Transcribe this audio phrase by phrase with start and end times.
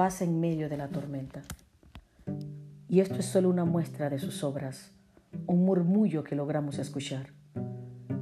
[0.00, 1.42] paz en medio de la tormenta.
[2.88, 4.92] Y esto es solo una muestra de sus obras,
[5.46, 7.34] un murmullo que logramos escuchar.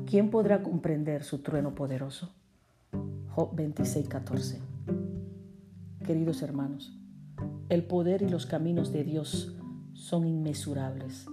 [0.04, 2.35] ¿Quién podrá comprender su trueno poderoso?
[3.29, 4.59] Job 26, 14.
[6.04, 6.99] Queridos hermanos,
[7.68, 9.57] el poder y los caminos de Dios
[9.93, 11.26] son inmesurables,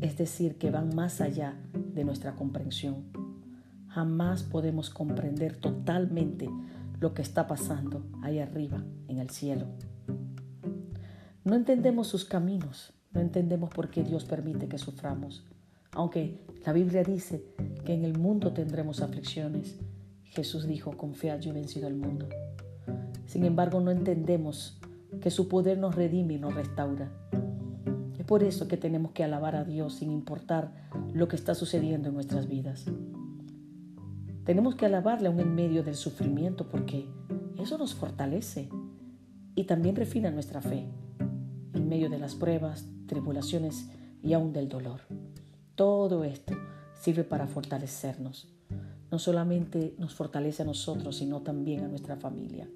[0.00, 3.04] es decir, que van más allá de nuestra comprensión.
[3.88, 6.48] Jamás podemos comprender totalmente
[7.00, 9.66] lo que está pasando ahí arriba en el cielo.
[11.44, 15.44] No entendemos sus caminos, no entendemos por qué Dios permite que suframos.
[15.92, 17.44] Aunque la Biblia dice
[17.84, 19.78] que en el mundo tendremos aflicciones,
[20.24, 22.28] Jesús dijo, confiad, yo he vencido al mundo.
[23.26, 24.78] Sin embargo, no entendemos
[25.20, 27.10] que su poder nos redime y nos restaura.
[28.18, 30.72] Es por eso que tenemos que alabar a Dios sin importar
[31.14, 32.84] lo que está sucediendo en nuestras vidas.
[34.46, 37.08] Tenemos que alabarle aún en medio del sufrimiento porque
[37.58, 38.68] eso nos fortalece
[39.56, 40.86] y también refina nuestra fe
[41.74, 43.90] en medio de las pruebas, tribulaciones
[44.22, 45.00] y aún del dolor.
[45.74, 46.54] Todo esto
[46.94, 48.48] sirve para fortalecernos.
[49.10, 52.68] No solamente nos fortalece a nosotros, sino también a nuestra familia.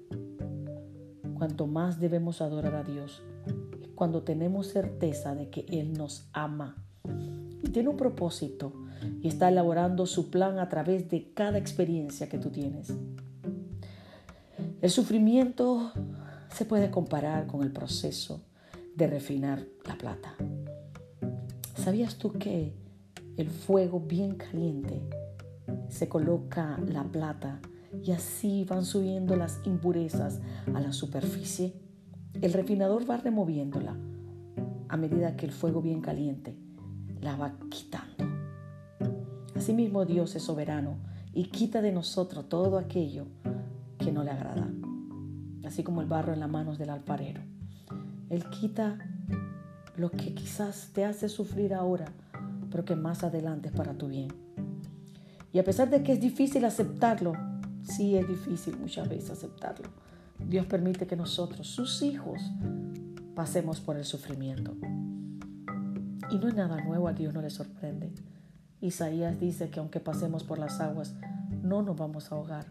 [1.35, 3.23] Cuanto más debemos adorar a Dios,
[3.95, 6.75] cuando tenemos certeza de que Él nos ama
[7.63, 8.73] y tiene un propósito
[9.21, 12.93] y está elaborando su plan a través de cada experiencia que tú tienes.
[14.81, 15.91] El sufrimiento
[16.53, 18.43] se puede comparar con el proceso
[18.95, 20.35] de refinar la plata.
[21.75, 22.73] ¿Sabías tú que
[23.37, 25.01] el fuego bien caliente
[25.89, 27.59] se coloca la plata
[28.03, 30.39] y así van subiendo las impurezas
[30.73, 31.73] a la superficie?
[32.41, 33.95] El refinador va removiéndola
[34.89, 36.57] a medida que el fuego bien caliente
[37.21, 38.10] la va quitando.
[39.61, 40.97] Asimismo Dios es soberano
[41.35, 43.27] y quita de nosotros todo aquello
[43.99, 44.67] que no le agrada,
[45.63, 47.41] así como el barro en las manos del alfarero.
[48.31, 48.97] Él quita
[49.97, 52.05] lo que quizás te hace sufrir ahora,
[52.71, 54.29] pero que más adelante es para tu bien.
[55.53, 57.33] Y a pesar de que es difícil aceptarlo,
[57.83, 59.89] sí es difícil muchas veces aceptarlo.
[60.39, 62.41] Dios permite que nosotros, sus hijos,
[63.35, 64.73] pasemos por el sufrimiento.
[66.31, 68.11] Y no es nada nuevo, a Dios no le sorprende.
[68.81, 71.13] Isaías dice que aunque pasemos por las aguas,
[71.61, 72.65] no nos vamos a ahogar.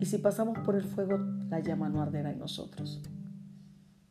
[0.00, 1.18] Y si pasamos por el fuego,
[1.50, 3.02] la llama no arderá en nosotros.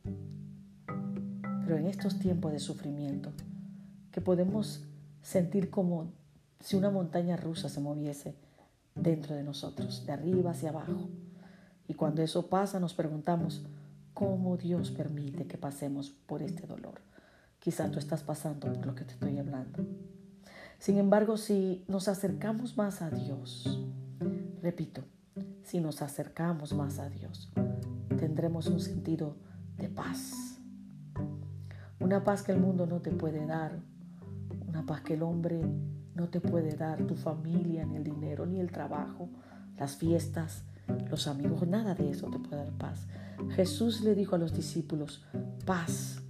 [0.04, 3.32] Pero en estos tiempos de sufrimiento,
[4.12, 4.86] que podemos
[5.24, 6.14] sentir como
[6.60, 8.36] si una montaña rusa se moviese
[8.94, 11.10] dentro de nosotros, de arriba hacia abajo.
[11.88, 13.66] Y cuando eso pasa nos preguntamos,
[14.14, 17.02] ¿cómo Dios permite que pasemos por este dolor?
[17.58, 19.84] Quizá tú estás pasando por lo que te estoy hablando.
[20.80, 23.86] Sin embargo, si nos acercamos más a Dios,
[24.62, 25.04] repito,
[25.64, 27.52] si nos acercamos más a Dios,
[28.18, 29.36] tendremos un sentido
[29.78, 30.50] de paz
[32.00, 33.78] una paz que el mundo no te puede dar.
[34.68, 35.62] Una paz que el hombre
[36.16, 37.06] no te puede dar.
[37.06, 39.30] Tu familia, ni el dinero, ni el trabajo,
[39.78, 40.64] las fiestas,
[41.10, 41.68] los amigos.
[41.68, 43.06] Nada de eso te puede dar paz.
[43.50, 45.26] Jesús le dijo a los discípulos,
[45.66, 46.22] paz.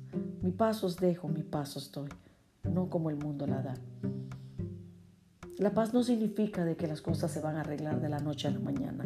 [0.42, 2.10] Mi paz os dejo, mi paz os doy.
[2.64, 3.76] No como el mundo la da.
[5.60, 8.48] La paz no significa de que las cosas se van a arreglar de la noche
[8.48, 9.06] a la mañana.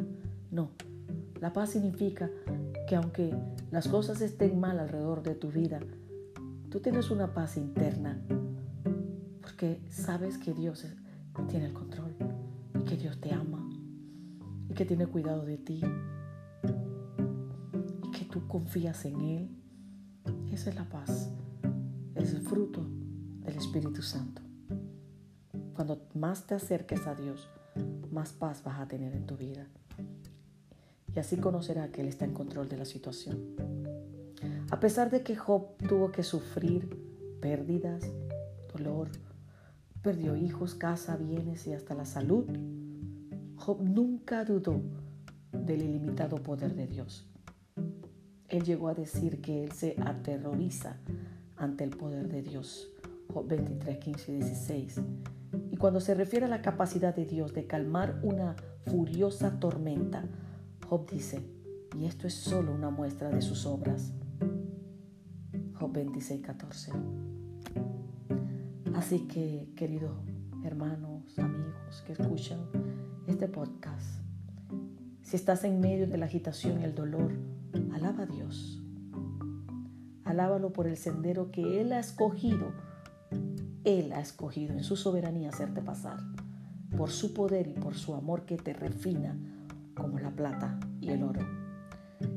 [0.52, 0.70] No.
[1.42, 2.30] La paz significa
[2.88, 3.36] que aunque
[3.72, 5.82] las cosas estén mal alrededor de tu vida,
[6.74, 8.20] Tú tienes una paz interna
[9.42, 10.88] porque sabes que Dios
[11.48, 12.16] tiene el control
[12.82, 13.70] y que Dios te ama
[14.68, 15.84] y que tiene cuidado de ti
[18.02, 19.50] y que tú confías en Él.
[20.52, 21.30] Esa es la paz.
[22.16, 22.84] Es el fruto
[23.44, 24.42] del Espíritu Santo.
[25.74, 27.50] Cuando más te acerques a Dios,
[28.12, 29.68] más paz vas a tener en tu vida.
[31.16, 33.56] Y así conocerá que Él está en control de la situación.
[34.70, 36.90] A pesar de que Job tuvo que sufrir
[37.42, 38.04] pérdidas,
[38.72, 39.10] dolor,
[40.02, 42.46] perdió hijos, casa, bienes y hasta la salud,
[43.56, 44.82] Job nunca dudó
[45.52, 47.28] del ilimitado poder de Dios.
[48.50, 50.98] Él llegó a decir que él se aterroriza
[51.56, 52.90] ante el poder de Dios.
[53.34, 55.02] Job 23, 15 y 16.
[55.74, 58.56] Y cuando se refiere a la capacidad de Dios de calmar una
[58.86, 60.24] furiosa tormenta,
[60.88, 61.42] Job dice,
[61.98, 64.14] y esto es solo una muestra de sus obras.
[65.94, 66.92] 26, 14.
[68.96, 70.12] Así que, queridos
[70.64, 72.60] hermanos, amigos que escuchan
[73.28, 74.22] este podcast,
[75.24, 77.34] si estás en medio de la agitación y el dolor,
[77.94, 78.80] alaba a Dios.
[80.24, 82.72] Alábalo por el sendero que Él ha escogido.
[83.84, 86.18] Él ha escogido en su soberanía hacerte pasar,
[86.96, 89.36] por su poder y por su amor que te refina
[89.94, 91.42] como la plata y el oro.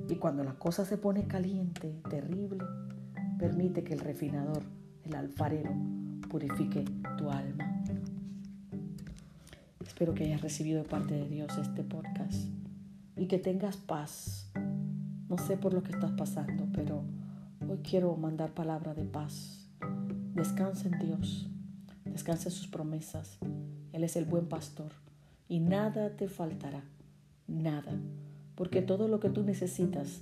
[0.09, 2.65] Y cuando la cosa se pone caliente, terrible,
[3.39, 4.63] permite que el refinador,
[5.05, 5.71] el alfarero,
[6.29, 6.85] purifique
[7.17, 7.85] tu alma.
[9.87, 12.49] Espero que hayas recibido de parte de Dios este podcast
[13.17, 14.51] y que tengas paz.
[15.29, 17.05] No sé por lo que estás pasando, pero
[17.69, 19.66] hoy quiero mandar palabra de paz.
[20.37, 21.49] Descansa en Dios,
[22.05, 23.39] descansa en sus promesas.
[23.95, 24.93] Él es el buen pastor
[25.49, 26.85] y nada te faltará,
[27.49, 27.99] nada,
[28.55, 30.21] porque todo lo que tú necesitas,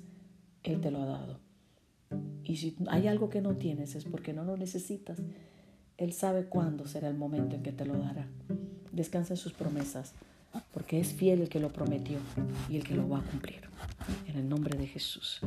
[0.63, 1.41] Él te lo ha dado.
[2.45, 5.19] Y si hay algo que no tienes es porque no lo necesitas.
[5.97, 8.29] Él sabe cuándo será el momento en que te lo dará.
[8.93, 10.15] Descansa en sus promesas,
[10.73, 12.19] porque es fiel el que lo prometió
[12.69, 13.63] y el que lo va a cumplir.
[14.29, 15.41] En el nombre de Jesús.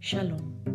[0.00, 0.67] Shalom.